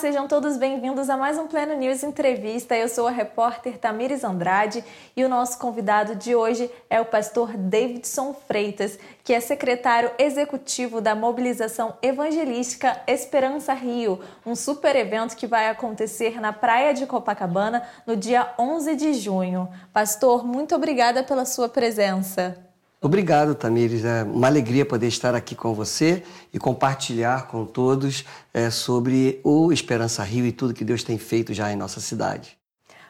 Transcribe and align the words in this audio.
sejam 0.00 0.26
todos 0.26 0.56
bem-vindos 0.56 1.10
a 1.10 1.16
mais 1.16 1.36
um 1.36 1.46
Pleno 1.46 1.74
News 1.74 2.02
Entrevista. 2.02 2.74
Eu 2.74 2.88
sou 2.88 3.06
a 3.06 3.10
repórter 3.10 3.76
Tamires 3.76 4.24
Andrade 4.24 4.82
e 5.14 5.22
o 5.22 5.28
nosso 5.28 5.58
convidado 5.58 6.14
de 6.14 6.34
hoje 6.34 6.70
é 6.88 6.98
o 6.98 7.04
pastor 7.04 7.54
Davidson 7.54 8.32
Freitas, 8.32 8.98
que 9.22 9.34
é 9.34 9.40
secretário 9.40 10.10
executivo 10.18 11.02
da 11.02 11.14
mobilização 11.14 11.98
evangelística 12.00 12.98
Esperança 13.06 13.74
Rio, 13.74 14.20
um 14.46 14.56
super 14.56 14.96
evento 14.96 15.36
que 15.36 15.46
vai 15.46 15.68
acontecer 15.68 16.40
na 16.40 16.50
Praia 16.50 16.94
de 16.94 17.04
Copacabana 17.04 17.86
no 18.06 18.16
dia 18.16 18.54
11 18.58 18.96
de 18.96 19.12
junho. 19.12 19.68
Pastor, 19.92 20.46
muito 20.46 20.74
obrigada 20.74 21.22
pela 21.22 21.44
sua 21.44 21.68
presença. 21.68 22.69
Obrigado, 23.02 23.54
Tamires. 23.54 24.04
É 24.04 24.22
uma 24.24 24.46
alegria 24.46 24.84
poder 24.84 25.06
estar 25.06 25.34
aqui 25.34 25.54
com 25.54 25.72
você 25.72 26.22
e 26.52 26.58
compartilhar 26.58 27.46
com 27.46 27.64
todos 27.64 28.26
é, 28.52 28.68
sobre 28.68 29.40
o 29.42 29.72
Esperança 29.72 30.22
Rio 30.22 30.44
e 30.44 30.52
tudo 30.52 30.74
que 30.74 30.84
Deus 30.84 31.02
tem 31.02 31.16
feito 31.16 31.54
já 31.54 31.72
em 31.72 31.76
nossa 31.76 31.98
cidade. 31.98 32.58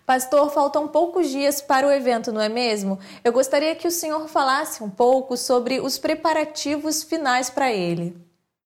Pastor, 0.06 0.50
faltam 0.52 0.86
poucos 0.86 1.28
dias 1.28 1.60
para 1.60 1.86
o 1.86 1.90
evento, 1.90 2.32
não 2.32 2.40
é 2.40 2.48
mesmo? 2.48 2.98
Eu 3.24 3.32
gostaria 3.32 3.74
que 3.74 3.86
o 3.86 3.90
senhor 3.90 4.28
falasse 4.28 4.82
um 4.82 4.90
pouco 4.90 5.36
sobre 5.36 5.80
os 5.80 5.98
preparativos 5.98 7.02
finais 7.02 7.50
para 7.50 7.72
ele. 7.72 8.16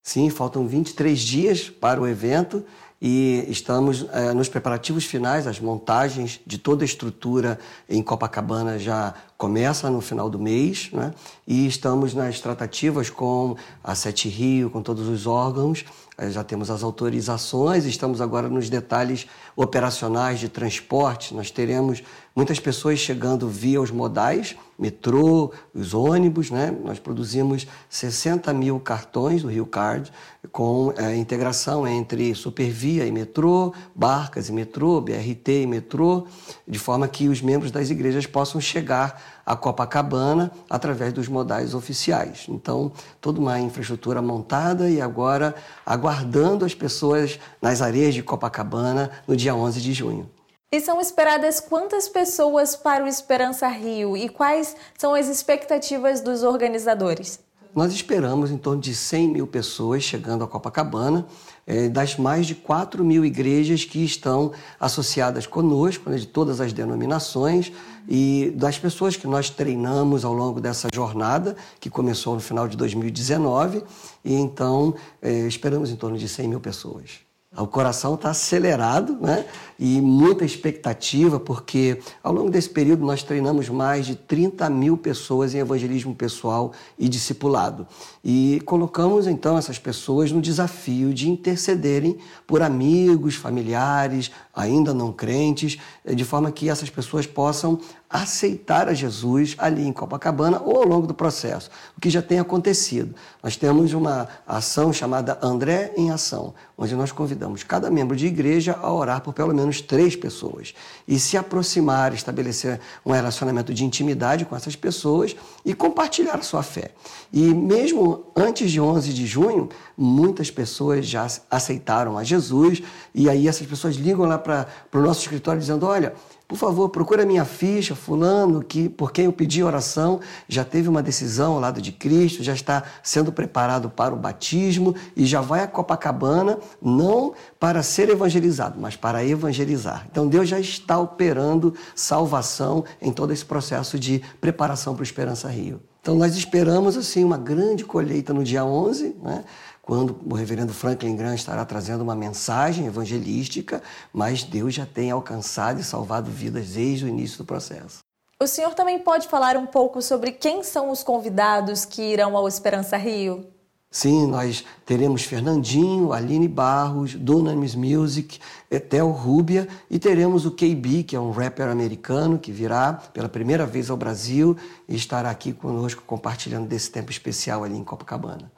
Sim, 0.02 0.28
faltam 0.28 0.66
23 0.66 1.18
dias 1.18 1.70
para 1.70 1.98
o 1.98 2.06
evento 2.06 2.62
e 3.00 3.44
estamos 3.48 4.06
é, 4.12 4.32
nos 4.32 4.48
preparativos 4.48 5.04
finais, 5.04 5.46
as 5.46 5.60
montagens 5.60 6.40
de 6.46 6.58
toda 6.58 6.84
a 6.84 6.86
estrutura 6.86 7.58
em 7.88 8.02
Copacabana 8.02 8.78
já 8.78 9.14
começa 9.36 9.90
no 9.90 10.00
final 10.00 10.30
do 10.30 10.38
mês, 10.38 10.90
né? 10.92 11.12
e 11.46 11.66
estamos 11.66 12.14
nas 12.14 12.40
tratativas 12.40 13.10
com 13.10 13.56
a 13.82 13.94
Sete 13.94 14.28
Rio, 14.28 14.70
com 14.70 14.82
todos 14.82 15.08
os 15.08 15.26
órgãos, 15.26 15.84
já 16.30 16.44
temos 16.44 16.70
as 16.70 16.82
autorizações, 16.82 17.84
estamos 17.84 18.20
agora 18.20 18.48
nos 18.48 18.70
detalhes 18.70 19.26
operacionais 19.56 20.38
de 20.38 20.48
transporte, 20.48 21.34
nós 21.34 21.50
teremos 21.50 22.02
muitas 22.34 22.60
pessoas 22.60 22.98
chegando 22.98 23.48
via 23.48 23.80
os 23.80 23.90
modais, 23.90 24.56
metrô, 24.78 25.52
os 25.72 25.94
ônibus, 25.94 26.50
né? 26.50 26.76
Nós 26.84 26.98
produzimos 26.98 27.66
60 27.88 28.52
mil 28.52 28.80
cartões 28.80 29.42
do 29.42 29.48
Rio 29.48 29.66
Card 29.66 30.12
com 30.50 30.92
é, 30.96 31.16
integração 31.16 31.86
entre 31.86 32.34
Supervia 32.34 33.06
e 33.06 33.12
metrô, 33.12 33.72
Barcas 33.94 34.48
e 34.48 34.52
metrô, 34.52 35.00
BRT 35.00 35.62
e 35.62 35.66
metrô, 35.66 36.26
de 36.66 36.78
forma 36.78 37.06
que 37.06 37.28
os 37.28 37.40
membros 37.40 37.70
das 37.70 37.90
igrejas 37.90 38.26
possam 38.26 38.60
chegar 38.60 39.42
a 39.44 39.56
Copacabana 39.56 40.50
através 40.68 41.12
dos 41.12 41.28
modais 41.28 41.74
oficiais. 41.74 42.46
Então, 42.48 42.92
toda 43.20 43.40
uma 43.40 43.58
infraestrutura 43.60 44.22
montada 44.22 44.88
e 44.88 45.00
agora 45.00 45.54
aguardando 45.84 46.64
as 46.64 46.74
pessoas 46.74 47.38
nas 47.60 47.82
areias 47.82 48.14
de 48.14 48.22
Copacabana 48.22 49.10
no 49.26 49.36
dia 49.36 49.54
11 49.54 49.80
de 49.80 49.92
junho. 49.92 50.30
E 50.72 50.80
são 50.80 51.00
esperadas 51.00 51.60
quantas 51.60 52.08
pessoas 52.08 52.74
para 52.74 53.04
o 53.04 53.06
Esperança 53.06 53.68
Rio 53.68 54.16
e 54.16 54.28
quais 54.28 54.74
são 54.98 55.14
as 55.14 55.28
expectativas 55.28 56.20
dos 56.20 56.42
organizadores? 56.42 57.38
Nós 57.74 57.92
esperamos 57.92 58.52
em 58.52 58.56
torno 58.56 58.80
de 58.80 58.94
100 58.94 59.28
mil 59.28 59.46
pessoas 59.48 60.04
chegando 60.04 60.44
a 60.44 60.48
Copacabana 60.48 61.26
é, 61.66 61.88
das 61.88 62.16
mais 62.16 62.46
de 62.46 62.54
4 62.54 63.04
mil 63.04 63.24
igrejas 63.24 63.84
que 63.84 64.04
estão 64.04 64.52
associadas 64.78 65.46
conosco, 65.46 66.10
né, 66.10 66.16
de 66.16 66.26
todas 66.26 66.60
as 66.60 66.72
denominações, 66.72 67.72
e 68.08 68.52
das 68.54 68.78
pessoas 68.78 69.16
que 69.16 69.26
nós 69.26 69.48
treinamos 69.48 70.24
ao 70.24 70.34
longo 70.34 70.60
dessa 70.60 70.88
jornada, 70.92 71.56
que 71.80 71.88
começou 71.88 72.34
no 72.34 72.40
final 72.40 72.68
de 72.68 72.76
2019, 72.76 73.82
e 74.24 74.34
então 74.34 74.94
é, 75.22 75.32
esperamos 75.46 75.90
em 75.90 75.96
torno 75.96 76.18
de 76.18 76.28
100 76.28 76.48
mil 76.48 76.60
pessoas. 76.60 77.23
O 77.56 77.66
coração 77.68 78.14
está 78.14 78.30
acelerado 78.30 79.16
né? 79.20 79.44
e 79.78 80.00
muita 80.00 80.44
expectativa, 80.44 81.38
porque 81.38 82.00
ao 82.22 82.32
longo 82.32 82.50
desse 82.50 82.68
período 82.68 83.06
nós 83.06 83.22
treinamos 83.22 83.68
mais 83.68 84.06
de 84.06 84.16
30 84.16 84.68
mil 84.70 84.96
pessoas 84.96 85.54
em 85.54 85.58
evangelismo 85.58 86.14
pessoal 86.14 86.72
e 86.98 87.08
discipulado. 87.08 87.86
E 88.24 88.60
colocamos 88.64 89.28
então 89.28 89.56
essas 89.56 89.78
pessoas 89.78 90.32
no 90.32 90.40
desafio 90.40 91.14
de 91.14 91.30
intercederem 91.30 92.18
por 92.46 92.60
amigos, 92.60 93.36
familiares, 93.36 94.32
ainda 94.54 94.92
não 94.92 95.12
crentes, 95.12 95.78
de 96.04 96.24
forma 96.24 96.50
que 96.50 96.68
essas 96.68 96.90
pessoas 96.90 97.26
possam 97.26 97.78
aceitar 98.08 98.88
a 98.88 98.94
Jesus 98.94 99.56
ali 99.58 99.86
em 99.86 99.92
Copacabana 99.92 100.60
ou 100.60 100.76
ao 100.76 100.86
longo 100.86 101.06
do 101.06 101.14
processo, 101.14 101.70
o 101.96 102.00
que 102.00 102.08
já 102.08 102.22
tem 102.22 102.38
acontecido. 102.38 103.14
Nós 103.42 103.56
temos 103.56 103.92
uma 103.92 104.28
ação 104.46 104.92
chamada 104.92 105.38
André 105.42 105.92
em 105.96 106.10
Ação, 106.10 106.54
onde 106.76 106.94
nós 106.94 107.10
convidamos 107.10 107.62
cada 107.62 107.90
membro 107.90 108.16
de 108.16 108.26
igreja 108.26 108.78
a 108.80 108.92
orar 108.92 109.20
por 109.20 109.32
pelo 109.32 109.54
menos 109.54 109.80
três 109.80 110.14
pessoas 110.14 110.74
e 111.06 111.18
se 111.18 111.36
aproximar, 111.36 112.14
estabelecer 112.14 112.80
um 113.04 113.12
relacionamento 113.12 113.74
de 113.74 113.84
intimidade 113.84 114.44
com 114.44 114.54
essas 114.54 114.76
pessoas 114.76 115.34
e 115.64 115.74
compartilhar 115.74 116.36
a 116.36 116.42
sua 116.42 116.62
fé. 116.62 116.90
E 117.32 117.52
mesmo 117.52 118.26
antes 118.36 118.70
de 118.70 118.80
11 118.80 119.12
de 119.12 119.26
junho, 119.26 119.68
muitas 119.96 120.50
pessoas 120.50 121.06
já 121.06 121.26
aceitaram 121.50 122.18
a 122.18 122.24
Jesus 122.24 122.82
e 123.14 123.28
aí 123.28 123.48
essas 123.48 123.66
pessoas 123.66 123.96
ligam 123.96 124.26
lá 124.26 124.38
para 124.38 124.66
o 124.92 125.00
nosso 125.00 125.20
escritório 125.20 125.60
dizendo: 125.60 125.86
olha 125.86 126.14
por 126.46 126.58
favor, 126.58 126.90
procura 126.90 127.24
minha 127.24 127.44
ficha, 127.44 127.94
fulano, 127.94 128.62
que 128.62 128.86
por 128.86 129.10
quem 129.12 129.24
eu 129.24 129.32
pedi 129.32 129.62
oração, 129.62 130.20
já 130.46 130.62
teve 130.62 130.90
uma 130.90 131.02
decisão 131.02 131.54
ao 131.54 131.60
lado 131.60 131.80
de 131.80 131.90
Cristo, 131.90 132.42
já 132.42 132.52
está 132.52 132.82
sendo 133.02 133.32
preparado 133.32 133.88
para 133.88 134.14
o 134.14 134.16
batismo 134.18 134.94
e 135.16 135.24
já 135.24 135.40
vai 135.40 135.62
a 135.62 135.66
Copacabana, 135.66 136.58
não 136.82 137.32
para 137.58 137.82
ser 137.82 138.10
evangelizado, 138.10 138.78
mas 138.78 138.94
para 138.94 139.24
evangelizar. 139.24 140.06
Então 140.10 140.28
Deus 140.28 140.46
já 140.46 140.60
está 140.60 140.98
operando 140.98 141.74
salvação 141.94 142.84
em 143.00 143.10
todo 143.10 143.32
esse 143.32 143.44
processo 143.44 143.98
de 143.98 144.22
preparação 144.38 144.94
para 144.94 145.00
o 145.00 145.04
Esperança 145.04 145.48
Rio. 145.48 145.80
Então 146.02 146.14
nós 146.14 146.36
esperamos 146.36 146.98
assim 146.98 147.24
uma 147.24 147.38
grande 147.38 147.86
colheita 147.86 148.34
no 148.34 148.44
dia 148.44 148.62
11, 148.62 149.16
né? 149.22 149.44
Quando 149.84 150.18
o 150.24 150.34
reverendo 150.34 150.72
Franklin 150.72 151.14
Graham 151.14 151.34
estará 151.34 151.62
trazendo 151.64 152.00
uma 152.00 152.14
mensagem 152.14 152.86
evangelística, 152.86 153.82
mas 154.12 154.42
Deus 154.42 154.74
já 154.74 154.86
tem 154.86 155.10
alcançado 155.10 155.78
e 155.78 155.84
salvado 155.84 156.30
vidas 156.30 156.70
desde 156.70 157.04
o 157.04 157.08
início 157.08 157.38
do 157.38 157.44
processo. 157.44 157.98
O 158.40 158.46
senhor 158.46 158.74
também 158.74 158.98
pode 158.98 159.28
falar 159.28 159.56
um 159.56 159.66
pouco 159.66 160.00
sobre 160.00 160.32
quem 160.32 160.62
são 160.62 160.90
os 160.90 161.02
convidados 161.02 161.84
que 161.84 162.02
irão 162.02 162.34
ao 162.34 162.48
Esperança 162.48 162.96
Rio? 162.96 163.46
Sim, 163.90 164.26
nós 164.26 164.64
teremos 164.84 165.22
Fernandinho, 165.22 166.12
Aline 166.12 166.48
Barros, 166.48 167.14
Dunamis 167.14 167.76
Music, 167.76 168.40
Etel 168.68 169.10
Rubia 169.10 169.68
e 169.88 169.98
teremos 169.98 170.44
o 170.46 170.50
KB, 170.50 171.04
que 171.04 171.14
é 171.14 171.20
um 171.20 171.30
rapper 171.30 171.68
americano 171.68 172.38
que 172.38 172.50
virá 172.50 172.94
pela 172.94 173.28
primeira 173.28 173.64
vez 173.64 173.90
ao 173.90 173.96
Brasil 173.96 174.56
e 174.88 174.96
estará 174.96 175.30
aqui 175.30 175.52
conosco 175.52 176.02
compartilhando 176.04 176.66
desse 176.66 176.90
tempo 176.90 177.12
especial 177.12 177.62
ali 177.62 177.76
em 177.76 177.84
Copacabana. 177.84 178.50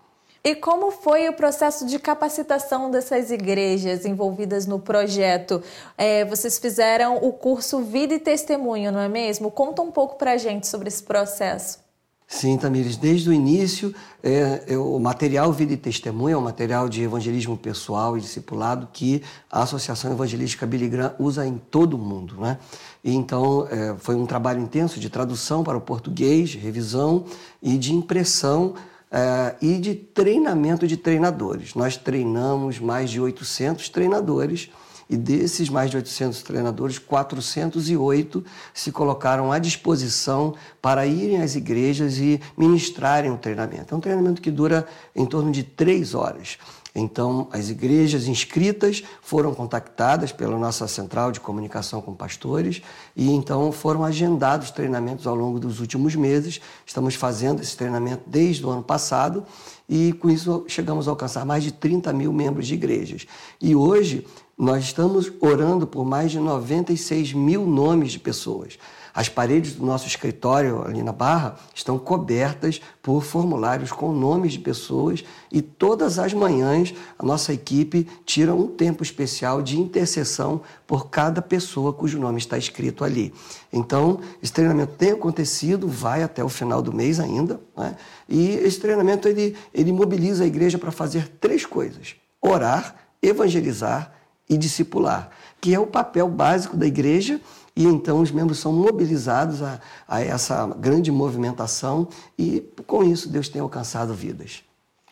E 0.46 0.54
como 0.54 0.92
foi 0.92 1.28
o 1.28 1.32
processo 1.32 1.84
de 1.84 1.98
capacitação 1.98 2.88
dessas 2.88 3.32
igrejas 3.32 4.06
envolvidas 4.06 4.64
no 4.64 4.78
projeto? 4.78 5.60
É, 5.98 6.24
vocês 6.24 6.56
fizeram 6.56 7.16
o 7.16 7.32
curso 7.32 7.80
Vida 7.80 8.14
e 8.14 8.20
Testemunho, 8.20 8.92
não 8.92 9.00
é 9.00 9.08
mesmo? 9.08 9.50
Conta 9.50 9.82
um 9.82 9.90
pouco 9.90 10.16
para 10.16 10.34
a 10.34 10.36
gente 10.36 10.68
sobre 10.68 10.86
esse 10.86 11.02
processo. 11.02 11.80
Sim, 12.28 12.56
Tamires, 12.56 12.96
desde 12.96 13.28
o 13.28 13.32
início, 13.32 13.92
é, 14.22 14.62
é, 14.68 14.78
o 14.78 15.00
material 15.00 15.52
Vida 15.52 15.72
e 15.72 15.76
Testemunho 15.76 16.34
é 16.34 16.38
um 16.38 16.42
material 16.42 16.88
de 16.88 17.02
evangelismo 17.02 17.56
pessoal 17.56 18.16
e 18.16 18.20
discipulado 18.20 18.88
que 18.92 19.24
a 19.50 19.64
Associação 19.64 20.12
Evangelística 20.12 20.64
Billy 20.64 20.88
Graham 20.88 21.16
usa 21.18 21.44
em 21.44 21.58
todo 21.58 21.94
o 21.94 21.98
mundo. 21.98 22.36
Né? 22.40 22.56
E 23.02 23.12
então, 23.12 23.66
é, 23.68 23.96
foi 23.98 24.14
um 24.14 24.26
trabalho 24.26 24.60
intenso 24.60 25.00
de 25.00 25.10
tradução 25.10 25.64
para 25.64 25.76
o 25.76 25.80
português, 25.80 26.54
revisão 26.54 27.24
e 27.60 27.76
de 27.76 27.92
impressão 27.92 28.74
Uh, 29.16 29.56
e 29.62 29.78
de 29.78 29.94
treinamento 29.94 30.86
de 30.86 30.94
treinadores. 30.94 31.74
Nós 31.74 31.96
treinamos 31.96 32.78
mais 32.78 33.08
de 33.08 33.18
800 33.18 33.88
treinadores 33.88 34.68
e 35.08 35.16
desses 35.16 35.68
mais 35.68 35.90
de 35.90 35.96
800 35.96 36.42
treinadores, 36.42 36.98
408 36.98 38.44
se 38.74 38.90
colocaram 38.90 39.52
à 39.52 39.58
disposição 39.58 40.54
para 40.82 41.06
irem 41.06 41.40
às 41.40 41.54
igrejas 41.54 42.18
e 42.18 42.40
ministrarem 42.56 43.30
o 43.30 43.38
treinamento. 43.38 43.94
É 43.94 43.96
um 43.96 44.00
treinamento 44.00 44.42
que 44.42 44.50
dura 44.50 44.86
em 45.14 45.24
torno 45.24 45.52
de 45.52 45.62
três 45.62 46.12
horas. 46.12 46.58
Então, 46.98 47.46
as 47.52 47.68
igrejas 47.68 48.26
inscritas 48.26 49.04
foram 49.20 49.54
contactadas 49.54 50.32
pela 50.32 50.58
nossa 50.58 50.88
central 50.88 51.30
de 51.30 51.38
comunicação 51.38 52.00
com 52.00 52.14
pastores 52.14 52.80
e 53.14 53.30
então 53.30 53.70
foram 53.70 54.02
agendados 54.02 54.70
treinamentos 54.70 55.26
ao 55.26 55.34
longo 55.34 55.60
dos 55.60 55.78
últimos 55.78 56.16
meses. 56.16 56.58
Estamos 56.86 57.14
fazendo 57.14 57.60
esse 57.60 57.76
treinamento 57.76 58.22
desde 58.26 58.64
o 58.64 58.70
ano 58.70 58.82
passado 58.82 59.44
e 59.88 60.12
com 60.14 60.28
isso 60.28 60.64
chegamos 60.66 61.06
a 61.06 61.10
alcançar 61.10 61.44
mais 61.44 61.62
de 61.62 61.72
30 61.72 62.12
mil 62.12 62.32
membros 62.32 62.66
de 62.66 62.74
igrejas. 62.74 63.26
E 63.60 63.74
hoje 63.74 64.26
nós 64.58 64.84
estamos 64.84 65.30
orando 65.40 65.86
por 65.86 66.04
mais 66.04 66.30
de 66.30 66.40
96 66.40 67.32
mil 67.32 67.66
nomes 67.66 68.12
de 68.12 68.18
pessoas. 68.18 68.78
As 69.16 69.30
paredes 69.30 69.72
do 69.72 69.86
nosso 69.86 70.06
escritório 70.06 70.82
ali 70.86 71.02
na 71.02 71.10
Barra 71.10 71.56
estão 71.74 71.98
cobertas 71.98 72.82
por 73.02 73.22
formulários 73.22 73.90
com 73.90 74.12
nomes 74.12 74.52
de 74.52 74.58
pessoas 74.58 75.24
e 75.50 75.62
todas 75.62 76.18
as 76.18 76.34
manhãs 76.34 76.94
a 77.18 77.24
nossa 77.24 77.50
equipe 77.50 78.06
tira 78.26 78.54
um 78.54 78.66
tempo 78.66 79.02
especial 79.02 79.62
de 79.62 79.80
intercessão 79.80 80.60
por 80.86 81.08
cada 81.08 81.40
pessoa 81.40 81.94
cujo 81.94 82.20
nome 82.20 82.36
está 82.36 82.58
escrito 82.58 83.04
ali. 83.04 83.32
Então, 83.72 84.20
esse 84.42 84.52
treinamento 84.52 84.92
tem 84.98 85.12
acontecido, 85.12 85.88
vai 85.88 86.22
até 86.22 86.44
o 86.44 86.48
final 86.50 86.82
do 86.82 86.92
mês 86.92 87.18
ainda, 87.18 87.58
né? 87.76 87.96
e 88.28 88.50
esse 88.50 88.80
treinamento 88.80 89.28
ele, 89.28 89.56
ele 89.72 89.92
mobiliza 89.92 90.44
a 90.44 90.46
igreja 90.46 90.78
para 90.78 90.90
fazer 90.90 91.28
três 91.40 91.66
coisas: 91.66 92.16
orar, 92.40 92.96
evangelizar 93.22 94.12
e 94.48 94.56
discipular, 94.56 95.30
que 95.60 95.74
é 95.74 95.78
o 95.78 95.86
papel 95.86 96.28
básico 96.28 96.76
da 96.76 96.86
igreja 96.86 97.40
e 97.76 97.84
então 97.84 98.20
os 98.20 98.30
membros 98.30 98.58
são 98.58 98.72
mobilizados 98.72 99.62
a, 99.62 99.78
a, 100.08 100.20
essa 100.22 100.66
grande 100.78 101.12
movimentação 101.12 102.08
e 102.38 102.60
com 102.86 103.04
isso 103.04 103.28
Deus 103.28 103.48
tem 103.48 103.60
alcançado 103.60 104.14
vidas. 104.14 104.65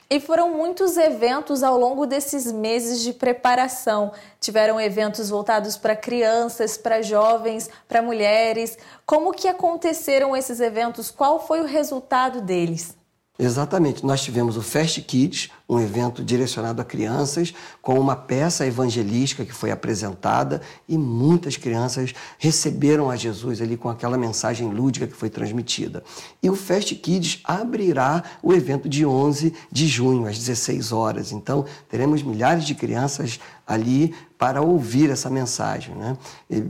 E 0.09 0.21
foram 0.21 0.55
muitos 0.55 0.97
eventos 0.97 1.63
ao 1.63 1.79
longo 1.79 2.07
desses 2.07 2.53
meses 2.53 3.01
de 3.01 3.13
preparação. 3.13 4.13
Tiveram 4.39 4.81
eventos 4.81 5.31
voltados 5.31 5.77
para 5.77 5.97
crianças, 5.97 6.77
para 6.77 7.03
jovens, 7.03 7.71
para 7.89 8.03
mulheres. 8.03 8.77
Como 9.07 9.33
que 9.33 9.49
aconteceram 9.49 10.37
esses 10.37 10.61
eventos? 10.61 11.11
Qual 11.11 11.47
foi 11.47 11.61
o 11.61 11.67
resultado 11.67 12.41
deles? 12.41 12.97
Exatamente. 13.39 14.05
Nós 14.07 14.23
tivemos 14.23 14.57
o 14.57 14.63
Fast 14.63 15.01
Kids, 15.03 15.51
um 15.69 15.81
evento 15.81 16.23
direcionado 16.23 16.83
a 16.83 16.85
crianças, 16.85 17.55
com 17.81 17.99
uma 17.99 18.15
peça 18.15 18.67
evangelística 18.67 19.45
que 19.45 19.53
foi 19.53 19.71
apresentada 19.71 20.61
e 20.87 20.99
muitas 20.99 21.57
crianças 21.57 22.13
receberam 22.39 23.11
a 23.11 23.17
Jesus 23.17 23.63
ali 23.63 23.77
com 23.77 23.89
aquela 23.89 24.19
mensagem 24.19 24.69
lúdica 24.69 25.07
que 25.07 25.17
foi 25.17 25.31
transmitida. 25.31 26.05
E 26.43 26.51
o 26.51 26.55
Fast 26.55 26.95
Kids 26.97 27.41
abrirá 27.45 28.23
o 28.43 28.53
evento 28.53 28.89
de 28.89 29.07
11 29.07 29.55
de 29.73 29.87
junho, 29.87 30.27
às 30.27 30.39
16 30.39 30.93
horas. 30.93 31.33
Então, 31.33 31.65
teremos 31.89 32.23
milhares 32.23 32.65
de 32.65 32.75
crianças 32.75 33.41
ali 33.67 34.15
para 34.39 34.61
ouvir 34.61 35.09
essa 35.09 35.31
mensagem, 35.31 35.95
né? 35.95 36.19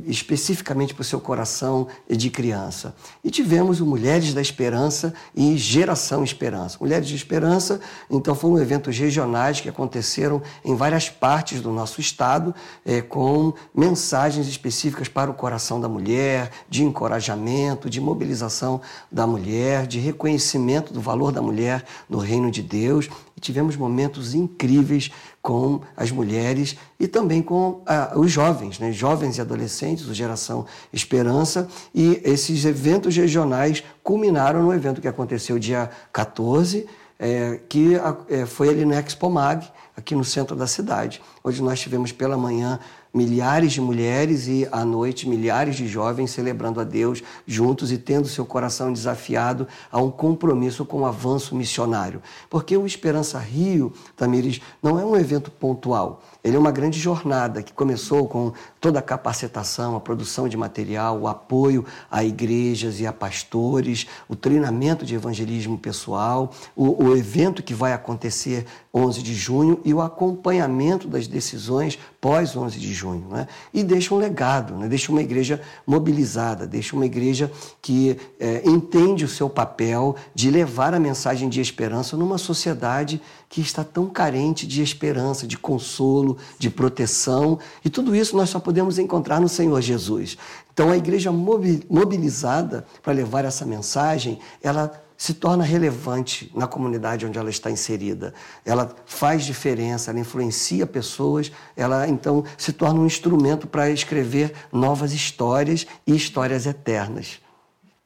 especificamente 0.06 0.94
para 0.94 1.02
o 1.02 1.04
seu 1.04 1.20
coração 1.20 1.88
de 2.08 2.30
criança. 2.30 2.94
E 3.22 3.30
tivemos 3.30 3.80
o 3.80 3.86
Mulheres 3.86 4.32
da 4.32 4.40
Esperança 4.40 5.12
e 5.34 5.56
Geração 5.56 6.22
Esperança. 6.22 6.78
Mulheres 6.80 7.08
de 7.08 7.16
Esperança, 7.16 7.80
então, 8.08 8.34
foram 8.34 8.54
eventos 8.84 8.98
regionais 8.98 9.60
que 9.60 9.68
aconteceram 9.68 10.42
em 10.64 10.74
várias 10.76 11.08
partes 11.08 11.60
do 11.60 11.70
nosso 11.70 12.00
estado, 12.00 12.54
é, 12.84 13.00
com 13.00 13.54
mensagens 13.74 14.46
específicas 14.46 15.08
para 15.08 15.30
o 15.30 15.34
coração 15.34 15.80
da 15.80 15.88
mulher, 15.88 16.50
de 16.68 16.84
encorajamento, 16.84 17.88
de 17.88 18.00
mobilização 18.00 18.80
da 19.10 19.26
mulher, 19.26 19.86
de 19.86 19.98
reconhecimento 19.98 20.92
do 20.92 21.00
valor 21.00 21.32
da 21.32 21.40
mulher 21.40 21.84
no 22.08 22.18
reino 22.18 22.50
de 22.50 22.62
Deus 22.62 23.08
e 23.36 23.40
tivemos 23.40 23.76
momentos 23.76 24.34
incríveis 24.34 25.10
com 25.40 25.80
as 25.96 26.10
mulheres 26.10 26.76
e 26.98 27.08
também 27.08 27.42
com 27.42 27.82
ah, 27.86 28.12
os 28.16 28.30
jovens, 28.30 28.78
né? 28.78 28.92
jovens 28.92 29.38
e 29.38 29.40
adolescentes, 29.40 30.06
do 30.06 30.14
Geração 30.14 30.64
Esperança. 30.92 31.68
E 31.94 32.20
esses 32.24 32.64
eventos 32.64 33.16
regionais 33.16 33.82
culminaram 34.02 34.62
no 34.62 34.72
evento 34.72 35.00
que 35.00 35.08
aconteceu 35.08 35.58
dia 35.58 35.90
14, 36.12 36.86
é, 37.18 37.60
que 37.68 37.94
é, 38.28 38.46
foi 38.46 38.68
ali 38.68 38.84
no 38.84 38.94
Expo 38.94 39.30
Mag, 39.30 39.66
aqui 39.96 40.14
no 40.14 40.24
centro 40.24 40.56
da 40.56 40.66
cidade, 40.66 41.22
onde 41.42 41.62
nós 41.62 41.80
tivemos 41.80 42.10
pela 42.10 42.36
manhã 42.36 42.80
milhares 43.14 43.72
de 43.72 43.80
mulheres 43.80 44.48
e 44.48 44.66
à 44.72 44.84
noite 44.84 45.28
milhares 45.28 45.76
de 45.76 45.86
jovens 45.86 46.32
celebrando 46.32 46.80
a 46.80 46.84
Deus 46.84 47.22
juntos 47.46 47.92
e 47.92 47.96
tendo 47.96 48.26
seu 48.26 48.44
coração 48.44 48.92
desafiado 48.92 49.68
a 49.92 50.00
um 50.00 50.10
compromisso 50.10 50.84
com 50.84 51.02
o 51.02 51.06
avanço 51.06 51.54
missionário. 51.54 52.20
Porque 52.50 52.76
o 52.76 52.84
Esperança 52.84 53.38
Rio, 53.38 53.92
Tamires, 54.16 54.60
não 54.82 54.98
é 54.98 55.04
um 55.04 55.16
evento 55.16 55.48
pontual. 55.48 56.22
Ele 56.44 56.56
é 56.56 56.58
uma 56.58 56.70
grande 56.70 57.00
jornada 57.00 57.62
que 57.62 57.72
começou 57.72 58.28
com 58.28 58.52
toda 58.78 58.98
a 58.98 59.02
capacitação, 59.02 59.96
a 59.96 60.00
produção 60.00 60.46
de 60.46 60.58
material, 60.58 61.18
o 61.18 61.26
apoio 61.26 61.86
a 62.10 62.22
igrejas 62.22 63.00
e 63.00 63.06
a 63.06 63.12
pastores, 63.14 64.06
o 64.28 64.36
treinamento 64.36 65.06
de 65.06 65.14
evangelismo 65.14 65.78
pessoal, 65.78 66.52
o, 66.76 67.04
o 67.04 67.16
evento 67.16 67.62
que 67.62 67.72
vai 67.72 67.94
acontecer 67.94 68.66
11 68.92 69.22
de 69.22 69.34
junho 69.34 69.80
e 69.86 69.94
o 69.94 70.02
acompanhamento 70.02 71.08
das 71.08 71.26
decisões 71.26 71.98
pós 72.20 72.54
11 72.54 72.78
de 72.78 72.92
junho. 72.92 73.26
Né? 73.30 73.48
E 73.72 73.82
deixa 73.82 74.14
um 74.14 74.18
legado, 74.18 74.74
né? 74.76 74.86
deixa 74.86 75.10
uma 75.10 75.22
igreja 75.22 75.62
mobilizada, 75.86 76.66
deixa 76.66 76.94
uma 76.94 77.06
igreja 77.06 77.50
que 77.80 78.18
é, 78.38 78.62
entende 78.66 79.24
o 79.24 79.28
seu 79.28 79.48
papel 79.48 80.14
de 80.34 80.50
levar 80.50 80.92
a 80.92 81.00
mensagem 81.00 81.48
de 81.48 81.60
esperança 81.60 82.18
numa 82.18 82.36
sociedade 82.36 83.20
que 83.54 83.60
está 83.60 83.84
tão 83.84 84.08
carente 84.08 84.66
de 84.66 84.82
esperança, 84.82 85.46
de 85.46 85.56
consolo, 85.56 86.36
de 86.58 86.68
proteção. 86.68 87.56
E 87.84 87.88
tudo 87.88 88.12
isso 88.16 88.36
nós 88.36 88.50
só 88.50 88.58
podemos 88.58 88.98
encontrar 88.98 89.40
no 89.40 89.48
Senhor 89.48 89.80
Jesus. 89.80 90.36
Então, 90.72 90.90
a 90.90 90.96
igreja 90.96 91.30
mobilizada 91.30 92.84
para 93.00 93.12
levar 93.12 93.44
essa 93.44 93.64
mensagem, 93.64 94.40
ela 94.60 95.00
se 95.16 95.34
torna 95.34 95.62
relevante 95.62 96.50
na 96.52 96.66
comunidade 96.66 97.26
onde 97.26 97.38
ela 97.38 97.48
está 97.48 97.70
inserida. 97.70 98.34
Ela 98.64 98.92
faz 99.06 99.44
diferença, 99.44 100.10
ela 100.10 100.18
influencia 100.18 100.84
pessoas, 100.84 101.52
ela 101.76 102.08
então 102.08 102.44
se 102.58 102.72
torna 102.72 102.98
um 102.98 103.06
instrumento 103.06 103.68
para 103.68 103.88
escrever 103.88 104.52
novas 104.72 105.12
histórias 105.12 105.86
e 106.04 106.16
histórias 106.16 106.66
eternas. 106.66 107.43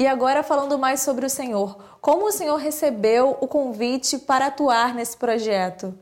E 0.01 0.07
agora 0.07 0.45
falando 0.45 0.79
mais 0.79 1.01
sobre 1.01 1.27
o 1.27 1.31
Senhor, 1.31 1.77
como 2.01 2.29
o 2.29 2.31
Senhor 2.31 2.55
recebeu 2.55 3.37
o 3.41 3.49
convite 3.49 4.17
para 4.17 4.47
atuar 4.47 4.95
nesse 4.95 5.17
projeto? 5.17 5.93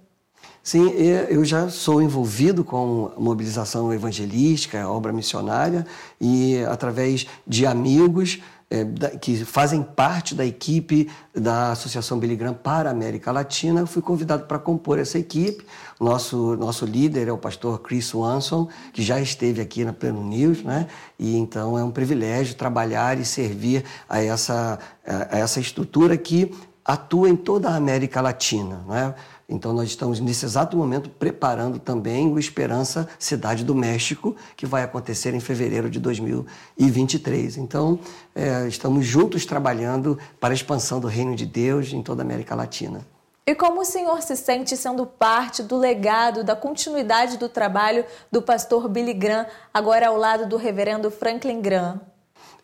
Sim, 0.62 0.90
eu 0.90 1.42
já 1.46 1.70
sou 1.70 2.02
envolvido 2.02 2.62
com 2.62 3.10
mobilização 3.16 3.90
evangelística, 3.94 4.86
obra 4.86 5.14
missionária, 5.14 5.86
e 6.20 6.62
através 6.64 7.26
de 7.46 7.64
amigos 7.64 8.42
é, 8.68 8.82
da, 8.84 9.10
que 9.10 9.44
fazem 9.44 9.82
parte 9.82 10.34
da 10.34 10.44
equipe 10.44 11.08
da 11.32 11.72
Associação 11.72 12.18
Billy 12.18 12.34
Graham 12.34 12.54
para 12.54 12.88
a 12.88 12.92
América 12.92 13.30
Latina. 13.30 13.80
Eu 13.80 13.86
fui 13.86 14.02
convidado 14.02 14.44
para 14.44 14.58
compor 14.58 14.98
essa 14.98 15.18
equipe. 15.18 15.64
Nosso, 16.00 16.56
nosso 16.56 16.84
líder 16.84 17.28
é 17.28 17.32
o 17.32 17.38
pastor 17.38 17.80
Chris 17.80 18.12
Wanson, 18.12 18.68
que 18.92 19.02
já 19.02 19.20
esteve 19.20 19.60
aqui 19.60 19.84
na 19.84 19.92
Pleno 19.92 20.22
News, 20.22 20.62
né? 20.62 20.88
e 21.18 21.36
então 21.36 21.78
é 21.78 21.84
um 21.84 21.90
privilégio 21.90 22.54
trabalhar 22.54 23.18
e 23.18 23.24
servir 23.24 23.84
a 24.08 24.22
essa, 24.22 24.78
a 25.06 25.38
essa 25.38 25.60
estrutura 25.60 26.16
que 26.16 26.52
atua 26.84 27.28
em 27.28 27.36
toda 27.36 27.70
a 27.70 27.76
América 27.76 28.20
Latina. 28.20 28.84
Né? 28.86 29.14
Então, 29.48 29.72
nós 29.72 29.88
estamos, 29.88 30.18
nesse 30.18 30.44
exato 30.44 30.76
momento, 30.76 31.08
preparando 31.08 31.78
também 31.78 32.26
o 32.32 32.38
Esperança 32.38 33.08
Cidade 33.18 33.64
do 33.64 33.74
México, 33.74 34.34
que 34.56 34.66
vai 34.66 34.82
acontecer 34.82 35.34
em 35.34 35.40
fevereiro 35.40 35.88
de 35.88 36.00
2023. 36.00 37.56
Então, 37.56 38.00
é, 38.34 38.66
estamos 38.66 39.06
juntos 39.06 39.46
trabalhando 39.46 40.18
para 40.40 40.52
a 40.52 40.54
expansão 40.54 40.98
do 40.98 41.06
Reino 41.06 41.36
de 41.36 41.46
Deus 41.46 41.92
em 41.92 42.02
toda 42.02 42.22
a 42.22 42.24
América 42.24 42.56
Latina. 42.56 43.06
E 43.46 43.54
como 43.54 43.82
o 43.82 43.84
senhor 43.84 44.20
se 44.22 44.34
sente 44.36 44.76
sendo 44.76 45.06
parte 45.06 45.62
do 45.62 45.76
legado, 45.76 46.42
da 46.42 46.56
continuidade 46.56 47.36
do 47.38 47.48
trabalho 47.48 48.04
do 48.32 48.42
pastor 48.42 48.88
Billy 48.88 49.14
Graham, 49.14 49.46
agora 49.72 50.08
ao 50.08 50.16
lado 50.16 50.48
do 50.48 50.56
reverendo 50.56 51.08
Franklin 51.12 51.60
Graham? 51.62 52.00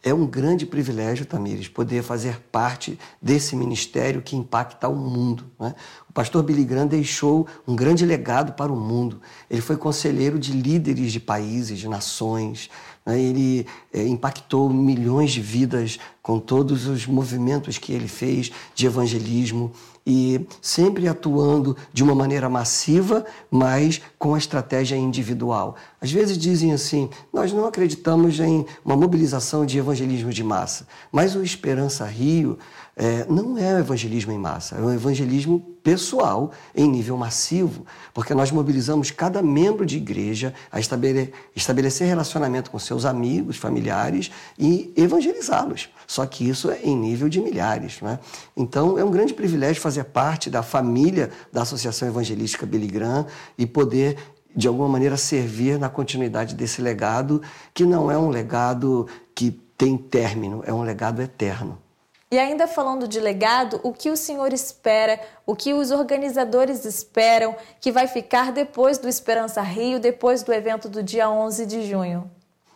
É 0.05 0.13
um 0.13 0.27
grande 0.27 0.67
privilégio, 0.67 1.25
Tamires, 1.25 1.69
poder 1.69 2.03
fazer 2.03 2.41
parte 2.51 2.99
desse 3.21 3.55
ministério 3.55 4.21
que 4.21 4.35
impacta 4.35 4.89
o 4.89 4.97
mundo. 4.97 5.45
Né? 5.61 5.77
O 6.11 6.13
pastor 6.13 6.43
Billy 6.43 6.65
Graham 6.65 6.89
deixou 6.89 7.47
um 7.69 7.77
grande 7.77 8.05
legado 8.05 8.55
para 8.55 8.73
o 8.73 8.77
mundo. 8.77 9.21
Ele 9.49 9.61
foi 9.61 9.77
conselheiro 9.77 10.41
de 10.41 10.53
líderes 10.53 11.13
de 11.13 11.21
países, 11.21 11.79
de 11.79 11.89
nações. 11.89 12.69
Né? 13.07 13.21
Ele 13.21 13.65
é, 13.93 14.05
impactou 14.05 14.69
milhões 14.69 15.31
de 15.31 15.41
vidas 15.41 16.01
com 16.21 16.41
todos 16.41 16.89
os 16.89 17.07
movimentos 17.07 17.79
que 17.79 17.93
ele 17.93 18.09
fez 18.09 18.51
de 18.75 18.87
evangelismo 18.87 19.73
e 20.07 20.47
sempre 20.61 21.07
atuando 21.09 21.77
de 21.93 22.03
uma 22.03 22.15
maneira 22.15 22.49
massiva, 22.49 23.25
mas 23.51 24.01
com 24.19 24.35
a 24.35 24.39
estratégia 24.39 24.97
individual. 24.97 25.77
Às 26.01 26.11
vezes 26.11 26.37
dizem 26.37 26.73
assim: 26.73 27.09
nós 27.33 27.53
não 27.53 27.67
acreditamos 27.67 28.41
em 28.41 28.67
uma 28.85 28.97
mobilização 28.97 29.65
de 29.65 29.79
evangelismo 29.79 30.33
de 30.33 30.43
massa, 30.43 30.87
mas 31.11 31.37
o 31.37 31.43
Esperança 31.43 32.05
Rio 32.05 32.59
é, 32.95 33.25
não 33.27 33.57
é 33.57 33.75
o 33.75 33.79
evangelismo 33.79 34.33
em 34.33 34.39
massa, 34.39 34.77
é 34.77 34.81
um 34.81 34.93
evangelismo 34.93 35.61
pessoal 35.83 36.53
em 36.75 36.87
nível 36.89 37.17
massivo, 37.17 37.87
porque 38.13 38.35
nós 38.35 38.51
mobilizamos 38.51 39.11
cada 39.11 39.43
membro 39.43 39.87
de 39.87 39.97
igreja 39.97 40.53
a 40.71 40.79
estabelecer 40.79 42.07
relacionamento 42.07 42.71
com 42.71 42.79
seus 42.79 43.05
amigos, 43.05 43.57
familiares 43.57 44.31
e 44.59 44.93
evangelizá-los. 44.95 45.89
Só 46.07 46.27
que 46.27 46.47
isso 46.47 46.71
é 46.71 46.81
em 46.83 46.95
nível 46.95 47.29
de 47.29 47.41
milhares. 47.41 48.01
Né? 48.03 48.19
Então 48.57 48.99
é 48.99 49.05
um 49.05 49.11
grande 49.11 49.33
privilégio 49.33 49.81
fazer 49.81 50.05
parte 50.05 50.51
da 50.51 50.63
família 50.63 51.31
da 51.51 51.63
Associação 51.63 52.07
Evangelística 52.07 52.67
Billy 52.67 52.89
Graham 52.89 53.27
e 53.57 53.67
poder 53.67 54.19
de 54.55 54.69
alguma 54.69 54.89
maneira 54.89 55.17
servir 55.17 55.79
na 55.79 55.89
continuidade 55.89 56.55
desse 56.55 56.83
legado, 56.83 57.41
que 57.73 57.87
não 57.87 58.11
é 58.11 58.19
um 58.19 58.29
legado 58.29 59.09
que 59.35 59.51
tem 59.79 59.97
término, 59.97 60.63
é 60.67 60.73
um 60.73 60.83
legado 60.83 61.23
eterno. 61.23 61.79
E 62.33 62.39
ainda 62.39 62.67
falando 62.67 63.07
de 63.07 63.21
legado, 63.21 63.79
o 63.83 63.93
que 63.93 64.09
o 64.09 64.17
senhor 64.17 64.55
espera, 64.55 65.21
o 65.45 65.55
que 65.55 65.75
os 65.75 65.91
organizadores 65.91 66.87
esperam 66.87 67.55
que 67.79 67.93
vai 67.93 68.07
ficar 68.07 68.51
depois 68.53 68.97
do 68.97 69.07
Esperança 69.07 69.61
Rio, 69.61 70.01
depois 70.01 70.43
do 70.43 70.51
evento 70.51 70.89
do 70.89 71.03
dia 71.03 71.29
11 71.29 71.67
de 71.67 71.87
junho? 71.87 72.31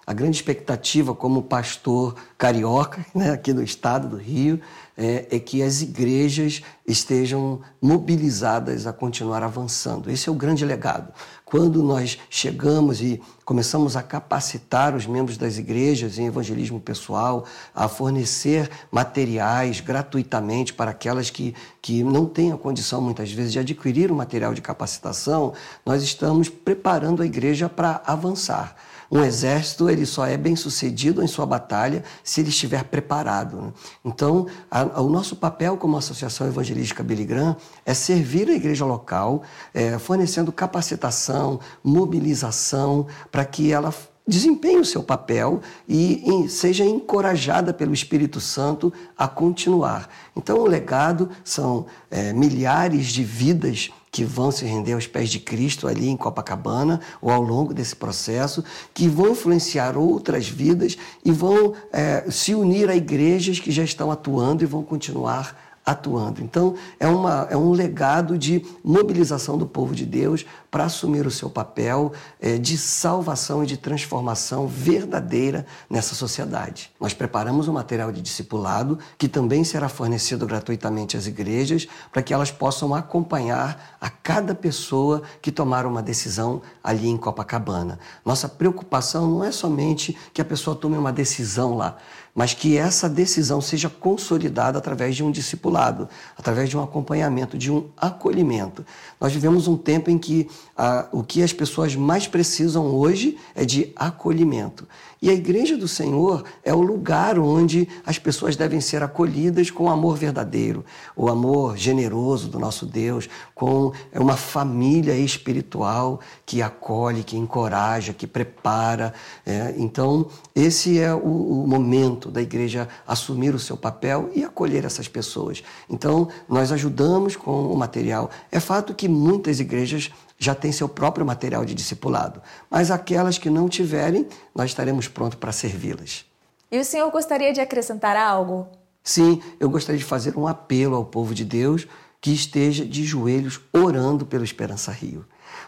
A 0.07 0.13
grande 0.13 0.37
expectativa 0.37 1.15
como 1.15 1.43
pastor 1.43 2.15
carioca, 2.37 3.05
né, 3.15 3.31
aqui 3.31 3.55
no 3.55 3.63
estado 3.63 4.09
do 4.09 4.17
Rio, 4.17 4.61
é, 4.95 5.27
é, 5.31 5.39
que 5.39 5.63
as 5.63 5.81
igrejas 5.81 6.63
estejam 6.87 7.63
mobilizadas 7.81 8.87
a 8.87 8.93
continuar 8.93 9.43
avançando. 9.43 10.11
Esse 10.11 10.29
é 10.29 10.33
o 10.33 10.35
grande 10.35 10.67
legado. 10.67 11.13
Quando 11.49 11.81
nós 11.81 12.19
chegamos 12.29 13.00
e 13.00 13.23
começamos 13.45 13.97
a 13.97 14.03
capacitar 14.03 14.97
os 14.97 15.07
membros 15.07 15.38
das 15.38 15.59
igrejas 15.59 16.19
em 16.19 16.26
evangelismo 16.26 16.81
pessoal, 16.81 17.45
a 17.73 17.87
fornecer 17.87 18.69
materiais 18.91 19.79
gratuitamente 19.79 20.75
para 20.75 20.91
aquelas 20.91 21.31
que, 21.31 21.55
que 21.81 22.03
não 22.03 22.26
têm 22.26 22.50
a 22.50 22.57
condição, 22.57 23.00
muitas 23.00 23.31
vezes, 23.31 23.53
de 23.53 23.61
adquirir 23.61 24.11
o 24.11 24.15
um 24.15 24.17
material 24.17 24.53
de 24.55 24.61
capacitação, 24.61 25.53
nós 25.85 26.03
estamos 26.03 26.49
preparando 26.49 27.23
a 27.23 27.26
igreja 27.26 27.69
para 27.69 28.03
avançar. 28.05 28.75
Um 29.11 29.23
exército 29.23 29.88
ele 29.88 30.05
só 30.05 30.26
é 30.26 30.37
bem 30.37 30.57
sucedido 30.57 31.23
em 31.23 31.26
sua 31.26 31.47
batalha 31.47 32.03
se 32.25 32.41
ele 32.41 32.49
estiver 32.49 32.85
preparado. 32.85 33.57
Né? 33.57 33.73
Então, 34.05 34.47
a, 34.71 34.81
a, 34.81 35.00
o 35.00 35.09
nosso 35.09 35.37
papel 35.37 35.76
como 35.76 35.97
Associação 35.97 36.47
Evangelística 36.47 37.03
Billy 37.03 37.25
Graham 37.25 37.57
é 37.85 37.95
servir 37.95 38.49
a 38.49 38.53
igreja 38.53 38.85
local, 38.85 39.43
é, 39.73 39.99
fornecendo 39.99 40.50
capacitação, 40.50 41.36
mobilização, 41.83 43.07
para 43.31 43.45
que 43.45 43.73
ela 43.73 43.93
desempenhe 44.26 44.81
o 44.81 44.85
seu 44.85 45.02
papel 45.02 45.61
e, 45.88 46.45
e 46.45 46.49
seja 46.49 46.85
encorajada 46.85 47.73
pelo 47.73 47.95
Espírito 47.95 48.40
Santo 48.40 48.93
a 49.16 49.28
continuar. 49.28 50.09
Então, 50.35 50.59
o 50.59 50.66
legado 50.66 51.31
são 51.45 51.87
é, 52.11 52.33
milhares 52.33 53.07
de 53.07 53.23
vidas 53.23 53.90
que 54.11 54.25
vão 54.25 54.50
se 54.50 54.64
render 54.64 54.95
aos 54.95 55.07
pés 55.07 55.28
de 55.28 55.38
Cristo 55.38 55.87
ali 55.87 56.09
em 56.09 56.16
Copacabana 56.16 57.00
ou 57.21 57.31
ao 57.31 57.43
longo 57.43 57.73
desse 57.73 57.95
processo, 57.95 58.64
que 58.93 59.09
vão 59.09 59.33
influenciar 59.33 59.97
outras 59.97 60.49
vidas 60.49 60.97
e 61.25 61.31
vão 61.31 61.75
é, 61.93 62.25
se 62.31 62.55
unir 62.55 62.88
a 62.88 62.97
igrejas 62.97 63.61
que 63.61 63.71
já 63.71 63.85
estão 63.85 64.11
atuando 64.11 64.64
e 64.64 64.66
vão 64.66 64.83
continuar 64.83 65.57
atuando. 65.87 66.43
Então, 66.43 66.75
é, 66.99 67.07
uma, 67.07 67.47
é 67.49 67.57
um 67.57 67.71
legado 67.71 68.37
de 68.37 68.66
mobilização 68.83 69.57
do 69.57 69.66
povo 69.66 69.95
de 69.95 70.05
Deus 70.05 70.45
para 70.76 70.85
assumir 70.85 71.26
o 71.26 71.30
seu 71.30 71.49
papel 71.49 72.12
é, 72.38 72.59
de 72.59 72.76
salvação 72.76 73.64
e 73.64 73.66
de 73.66 73.78
transformação 73.78 74.68
verdadeira 74.68 75.64
nessa 75.88 76.14
sociedade. 76.14 76.90
Nós 77.00 77.14
preparamos 77.14 77.66
um 77.66 77.73
material 77.73 78.12
de 78.12 78.21
discipulado 78.21 78.99
que 79.16 79.26
também 79.26 79.64
será 79.64 79.88
fornecido 79.88 80.47
gratuitamente 80.47 81.16
às 81.16 81.26
igrejas 81.26 81.88
para 82.12 82.21
que 82.21 82.35
elas 82.35 82.50
possam 82.50 82.95
acompanhar 82.95 83.97
a 83.99 84.11
cada 84.11 84.54
pessoa 84.54 85.23
que 85.40 85.50
tomar 85.50 85.87
uma 85.87 86.02
decisão 86.02 86.61
ali 86.85 87.09
em 87.09 87.16
Copacabana. 87.16 87.99
Nossa 88.23 88.47
preocupação 88.47 89.26
não 89.26 89.42
é 89.42 89.50
somente 89.50 90.14
que 90.35 90.42
a 90.42 90.45
pessoa 90.45 90.76
tome 90.76 90.99
uma 90.99 91.11
decisão 91.11 91.75
lá, 91.75 91.97
mas 92.35 92.52
que 92.52 92.76
essa 92.76 93.09
decisão 93.09 93.62
seja 93.62 93.88
consolidada 93.88 94.76
através 94.76 95.16
de 95.16 95.25
um 95.25 95.30
discipulado, 95.30 96.06
através 96.37 96.68
de 96.68 96.76
um 96.76 96.83
acompanhamento, 96.83 97.56
de 97.56 97.73
um 97.73 97.88
acolhimento. 97.97 98.85
Nós 99.18 99.33
vivemos 99.33 99.66
um 99.66 99.75
tempo 99.75 100.11
em 100.11 100.18
que 100.18 100.47
ah, 100.77 101.07
o 101.13 101.23
que 101.23 101.43
as 101.43 101.53
pessoas 101.53 101.95
mais 101.95 102.27
precisam 102.27 102.87
hoje 102.87 103.37
é 103.55 103.65
de 103.65 103.93
acolhimento. 103.97 104.87
E 105.21 105.31
a 105.31 105.33
igreja 105.33 105.79
do 105.79 105.89
Senhor 105.89 106.45
é 106.63 106.75
o 106.75 106.83
lugar 106.83 107.39
onde 107.39 107.89
as 108.05 108.19
pessoas 108.19 108.55
devem 108.55 108.83
ser 108.83 109.03
acolhidas 109.03 109.71
com 109.71 109.85
o 109.85 109.89
amor 109.89 110.17
verdadeiro, 110.17 110.85
o 111.17 111.29
amor 111.29 111.77
generoso 111.77 112.49
do 112.49 112.59
nosso 112.59 112.85
Deus, 112.85 113.29
com 113.55 113.93
uma 114.15 114.37
família 114.37 115.17
espiritual 115.17 116.21
que 116.45 116.61
acolhe, 116.61 117.25
que 117.25 117.37
encoraja, 117.37 118.13
que 118.13 118.27
prepara. 118.27 119.15
É, 119.45 119.75
então, 119.79 120.29
esse 120.55 121.01
é 121.01 121.15
o, 121.15 121.65
o 121.65 121.67
momento 121.67 122.31
da 122.31 122.43
igreja 122.43 122.87
assumir 123.07 123.55
o 123.55 123.59
seu 123.59 123.77
papel 123.77 124.31
e 124.35 124.45
acolher 124.45 124.85
essas 124.85 125.09
pessoas. 125.09 125.63
Então, 125.89 126.29
nós 126.47 126.71
ajudamos 126.71 127.37
com 127.37 127.73
o 127.73 127.77
material. 127.77 128.31
É 128.53 128.61
fato 128.61 128.95
que 128.95 129.09
muitas 129.09 129.61
igrejas 129.61 130.11
já 130.38 130.55
têm 130.55 130.73
seu 130.73 130.88
próprio 130.88 131.25
material 131.25 131.64
de 131.64 131.75
discipulado, 131.75 132.43
mas 132.71 132.90
aquelas 132.90 133.38
que 133.38 133.50
não 133.50 133.69
tiverem, 133.69 134.26
nós 134.55 134.71
estaremos 134.71 135.09
prontos 135.09 135.38
para 135.38 135.52
servi-las. 135.52 136.25
E 136.71 136.78
o 136.78 136.85
senhor 136.85 137.11
gostaria 137.11 137.52
de 137.52 137.61
acrescentar 137.61 138.16
algo? 138.16 138.66
Sim, 139.02 139.40
eu 139.61 139.71
gostaria 139.71 139.99
de 139.99 140.05
fazer 140.05 140.37
um 140.37 140.47
apelo 140.47 140.97
ao 140.97 141.05
povo 141.05 141.33
de 141.33 141.45
Deus 141.45 141.87
que 142.21 142.33
esteja 142.33 142.85
de 142.85 143.05
joelhos 143.05 143.61
orando 143.73 144.26
pelo 144.26 144.43
Esperança 144.43 144.90
Rio. 144.90 145.25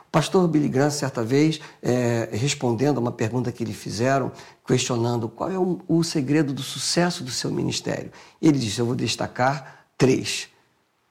O 0.09 0.11
pastor 0.11 0.49
Billy 0.49 0.69
Graham, 0.69 0.91
certa 0.91 1.23
vez, 1.23 1.61
é, 1.81 2.29
respondendo 2.33 2.97
a 2.97 3.01
uma 3.01 3.13
pergunta 3.13 3.53
que 3.53 3.65
lhe 3.65 3.73
fizeram, 3.73 4.33
questionando 4.67 5.29
qual 5.29 5.51
é 5.51 5.59
o, 5.59 5.81
o 5.87 6.03
segredo 6.03 6.53
do 6.53 6.63
sucesso 6.63 7.23
do 7.23 7.31
seu 7.31 7.51
ministério, 7.51 8.11
ele 8.43 8.59
disse: 8.59 8.81
Eu 8.81 8.87
vou 8.87 8.97
destacar 8.97 9.85
três. 9.97 10.49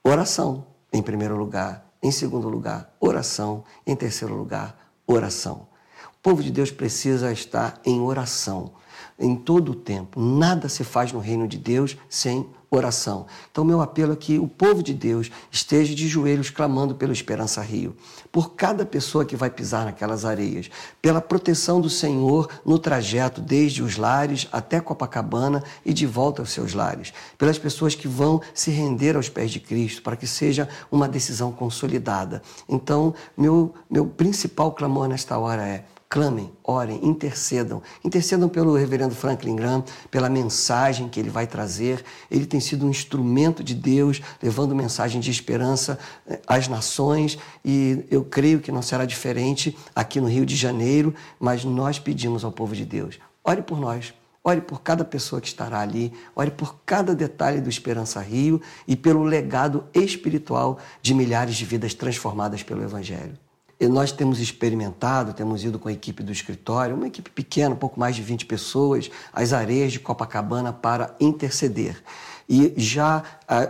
Oração, 0.04 0.66
em 0.92 1.00
primeiro 1.00 1.36
lugar. 1.36 1.87
Em 2.02 2.10
segundo 2.10 2.48
lugar, 2.48 2.94
oração. 3.00 3.64
Em 3.86 3.96
terceiro 3.96 4.34
lugar, 4.34 4.92
oração. 5.06 5.68
O 6.14 6.20
povo 6.22 6.42
de 6.42 6.50
Deus 6.50 6.70
precisa 6.70 7.32
estar 7.32 7.80
em 7.84 8.00
oração 8.00 8.72
em 9.18 9.34
todo 9.34 9.72
o 9.72 9.74
tempo. 9.74 10.20
Nada 10.20 10.68
se 10.68 10.84
faz 10.84 11.12
no 11.12 11.18
reino 11.18 11.48
de 11.48 11.58
Deus 11.58 11.96
sem 12.08 12.48
oração. 12.70 13.26
Então, 13.50 13.64
meu 13.64 13.80
apelo 13.80 14.12
é 14.12 14.16
que 14.16 14.38
o 14.38 14.46
povo 14.46 14.82
de 14.82 14.92
Deus 14.92 15.30
esteja 15.50 15.94
de 15.94 16.06
joelhos 16.06 16.50
clamando 16.50 16.94
pelo 16.94 17.12
Esperança 17.12 17.62
Rio, 17.62 17.96
por 18.30 18.54
cada 18.54 18.84
pessoa 18.84 19.24
que 19.24 19.36
vai 19.36 19.50
pisar 19.50 19.84
naquelas 19.84 20.24
areias, 20.24 20.70
pela 21.00 21.20
proteção 21.20 21.80
do 21.80 21.88
Senhor 21.88 22.48
no 22.64 22.78
trajeto 22.78 23.40
desde 23.40 23.82
os 23.82 23.96
lares 23.96 24.46
até 24.52 24.80
Copacabana 24.80 25.62
e 25.84 25.92
de 25.92 26.06
volta 26.06 26.42
aos 26.42 26.50
seus 26.50 26.74
lares, 26.74 27.12
pelas 27.36 27.58
pessoas 27.58 27.94
que 27.94 28.06
vão 28.06 28.40
se 28.52 28.70
render 28.70 29.16
aos 29.16 29.28
pés 29.28 29.50
de 29.50 29.60
Cristo, 29.60 30.02
para 30.02 30.16
que 30.16 30.26
seja 30.26 30.68
uma 30.90 31.08
decisão 31.08 31.50
consolidada. 31.50 32.42
Então, 32.68 33.14
meu, 33.36 33.74
meu 33.90 34.06
principal 34.06 34.72
clamor 34.72 35.08
nesta 35.08 35.38
hora 35.38 35.66
é 35.66 35.84
clamem, 36.08 36.50
orem, 36.64 37.04
intercedam. 37.06 37.82
Intercedam 38.02 38.48
pelo 38.48 38.74
reverendo 38.74 39.14
Franklin 39.14 39.54
Graham, 39.54 39.84
pela 40.10 40.28
mensagem 40.28 41.08
que 41.08 41.20
ele 41.20 41.28
vai 41.28 41.46
trazer. 41.46 42.02
Ele 42.30 42.46
tem 42.46 42.60
sido 42.60 42.86
um 42.86 42.90
instrumento 42.90 43.62
de 43.62 43.74
Deus, 43.74 44.22
levando 44.42 44.74
mensagem 44.74 45.20
de 45.20 45.30
esperança 45.30 45.98
eh, 46.26 46.40
às 46.46 46.66
nações, 46.66 47.38
e 47.64 48.06
eu 48.10 48.24
creio 48.24 48.60
que 48.60 48.72
não 48.72 48.80
será 48.80 49.04
diferente 49.04 49.76
aqui 49.94 50.20
no 50.20 50.28
Rio 50.28 50.46
de 50.46 50.56
Janeiro, 50.56 51.14
mas 51.38 51.64
nós 51.64 51.98
pedimos 51.98 52.44
ao 52.44 52.52
povo 52.52 52.74
de 52.74 52.84
Deus: 52.84 53.18
ore 53.44 53.62
por 53.62 53.78
nós. 53.78 54.14
Ore 54.44 54.62
por 54.62 54.80
cada 54.80 55.04
pessoa 55.04 55.42
que 55.42 55.48
estará 55.48 55.80
ali, 55.80 56.10
ore 56.34 56.50
por 56.52 56.76
cada 56.86 57.14
detalhe 57.14 57.60
do 57.60 57.68
Esperança 57.68 58.18
Rio 58.20 58.62
e 58.86 58.96
pelo 58.96 59.22
legado 59.22 59.84
espiritual 59.92 60.78
de 61.02 61.12
milhares 61.12 61.56
de 61.56 61.66
vidas 61.66 61.92
transformadas 61.92 62.62
pelo 62.62 62.82
Evangelho. 62.82 63.36
E 63.80 63.86
nós 63.86 64.10
temos 64.10 64.40
experimentado, 64.40 65.32
temos 65.32 65.62
ido 65.62 65.78
com 65.78 65.88
a 65.88 65.92
equipe 65.92 66.22
do 66.22 66.32
escritório, 66.32 66.96
uma 66.96 67.06
equipe 67.06 67.30
pequena, 67.30 67.74
um 67.74 67.78
pouco 67.78 67.98
mais 67.98 68.16
de 68.16 68.22
20 68.22 68.44
pessoas, 68.46 69.08
às 69.32 69.52
areias 69.52 69.92
de 69.92 70.00
Copacabana 70.00 70.72
para 70.72 71.14
interceder. 71.20 72.02
E 72.48 72.72
já 72.76 73.22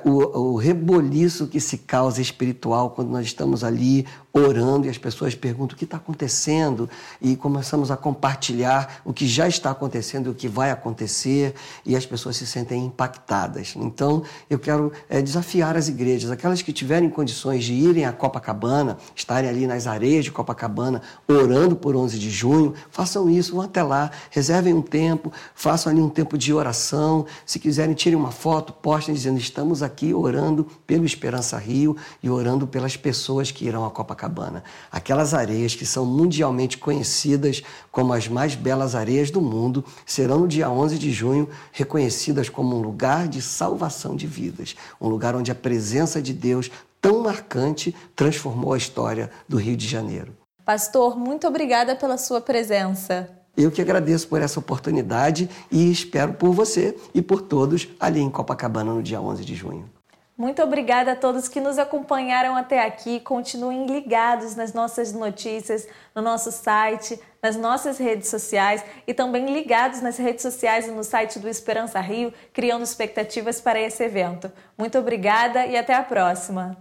uh, 0.05 0.09
o, 0.09 0.53
o 0.53 0.57
reboliço 0.57 1.49
que 1.49 1.61
se 1.61 1.79
causa 1.79 2.23
espiritual 2.23 2.91
quando 2.91 3.11
nós 3.11 3.27
estamos 3.27 3.65
ali 3.65 4.07
orando 4.45 4.87
e 4.87 4.91
as 4.91 4.99
pessoas 4.99 5.35
perguntam 5.35 5.75
o 5.75 5.79
que 5.79 5.85
está 5.85 5.97
acontecendo? 5.97 6.89
E 7.21 7.37
começamos 7.37 7.91
a 7.91 7.97
compartilhar 7.97 9.01
o 9.05 9.13
que 9.13 9.27
já 9.27 9.49
está 9.49 9.71
acontecendo 9.71 10.27
e 10.27 10.31
o 10.31 10.35
que 10.35 10.49
vai 10.49 10.71
acontecer 10.71 11.55
e 11.85 11.97
as 11.97 12.07
pessoas 12.07 12.37
se 12.37 12.47
sentem 12.47 12.85
impactadas. 12.87 13.75
Então, 13.77 14.23
eu 14.49 14.59
quero 14.59 14.93
é, 15.09 15.21
desafiar 15.21 15.77
as 15.77 15.89
igrejas, 15.89 16.31
aquelas 16.31 16.63
que 16.63 16.73
tiverem 16.73 17.09
condições 17.09 17.65
de 17.65 17.73
irem 17.73 18.05
a 18.05 18.13
Copacabana, 18.13 18.99
estarem 19.15 19.49
ali 19.49 19.67
nas 19.67 19.87
areias 19.87 20.25
de 20.25 20.31
Copacabana, 20.31 21.03
orando 21.27 21.77
por 21.77 21.97
11 21.97 22.19
de 22.19 22.31
junho, 22.31 22.75
façam 22.91 23.29
isso, 23.29 23.55
vão 23.55 23.65
até 23.65 23.83
lá, 23.83 24.11
reservem 24.31 24.75
um 24.75 24.83
tempo, 24.83 25.33
façam 25.55 25.93
ali 25.93 26.01
um 26.01 26.09
tempo 26.09 26.37
de 26.37 26.53
oração, 26.53 27.27
se 27.45 27.59
quiserem, 27.59 27.95
tirem 27.95 28.19
uma 28.19 28.31
foto, 28.31 28.73
postem 28.73 29.15
dizendo: 29.15 29.39
estamos 29.39 29.83
aqui 29.83 30.13
orando 30.15 30.67
pelo 30.87 31.05
Esperança 31.05 31.59
Rio 31.59 31.97
e 32.23 32.31
orando 32.31 32.67
pelas 32.67 32.97
pessoas 32.97 33.51
que 33.51 33.67
irão 33.67 33.85
a 33.85 33.91
Copacabana. 34.29 34.63
Aquelas 34.93 35.35
areias 35.35 35.75
que 35.75 35.87
são 35.87 36.05
mundialmente 36.05 36.79
conhecidas 36.79 37.63
como 37.91 38.13
as 38.13 38.29
mais 38.29 38.55
belas 38.55 38.95
areias 38.95 39.31
do 39.31 39.41
mundo 39.41 39.85
serão 40.05 40.41
no 40.41 40.49
dia 40.49 40.71
11 40.71 40.99
de 40.99 41.11
junho 41.11 41.49
reconhecidas 41.73 42.49
como 42.49 42.77
um 42.77 42.81
lugar 42.81 43.27
de 43.27 43.41
salvação 43.41 44.15
de 44.15 44.27
vidas, 44.27 44.77
um 45.01 45.09
lugar 45.09 45.35
onde 45.35 45.51
a 45.51 45.55
presença 45.55 46.21
de 46.21 46.33
Deus 46.33 46.71
tão 47.01 47.23
marcante 47.23 47.95
transformou 48.15 48.73
a 48.73 48.79
história 48.79 49.31
do 49.49 49.57
Rio 49.57 49.77
de 49.77 49.87
Janeiro. 49.87 50.37
Pastor, 50.65 51.17
muito 51.17 51.47
obrigada 51.47 51.97
pela 51.97 52.19
sua 52.19 52.41
presença. 52.41 53.31
Eu 53.57 53.71
que 53.73 53.81
agradeço 53.81 54.29
por 54.29 54.41
essa 54.41 54.61
oportunidade 54.61 55.49
e 55.71 55.91
espero 55.91 56.35
por 56.35 56.53
você 56.53 56.97
e 57.13 57.21
por 57.21 57.43
todos 57.43 57.89
ali 57.99 58.21
em 58.21 58.31
Copacabana 58.31 58.93
no 58.93 59.03
dia 59.03 59.21
11 59.21 59.45
de 59.45 59.55
junho. 59.55 59.98
Muito 60.39 60.63
obrigada 60.63 61.11
a 61.11 61.17
todos 61.17 61.49
que 61.49 61.61
nos 61.61 61.81
acompanharam 61.81 62.55
até 62.55 62.87
aqui. 62.87 63.19
Continuem 63.19 63.87
ligados 63.87 64.55
nas 64.55 64.73
nossas 64.73 65.13
notícias, 65.13 65.89
no 66.15 66.23
nosso 66.23 66.53
site, 66.53 67.21
nas 67.43 67.57
nossas 67.57 67.99
redes 67.99 68.29
sociais 68.29 68.85
e 69.05 69.13
também 69.13 69.53
ligados 69.53 70.01
nas 70.01 70.17
redes 70.17 70.43
sociais 70.43 70.87
e 70.87 70.93
no 70.93 71.03
site 71.03 71.41
do 71.41 71.49
Esperança 71.49 71.99
Rio, 71.99 72.33
criando 72.53 72.85
expectativas 72.85 73.61
para 73.61 73.81
esse 73.81 74.05
evento. 74.05 74.49
Muito 74.79 74.97
obrigada 74.97 75.67
e 75.67 75.77
até 75.77 75.95
a 75.95 76.05
próxima. 76.05 76.79